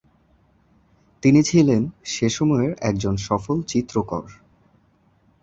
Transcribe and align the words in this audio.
তিনি 1.23 1.41
ছিলেন 1.43 1.81
সে 2.03 2.27
সময়ের 2.29 2.71
একজন 2.81 3.15
সফল 3.27 3.57
চিত্রকর। 3.63 4.25